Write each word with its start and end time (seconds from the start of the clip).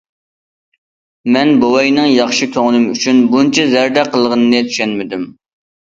مەن 1.35 1.51
بوۋاينىڭ 1.65 2.09
ياخشى 2.15 2.49
كۆڭلۈم 2.57 2.91
ئۈچۈن 2.95 3.23
بۇنچە 3.37 3.71
زەردە 3.79 4.11
قىلغىنىنى 4.13 4.67
چۈشەنمىدىم. 4.73 5.33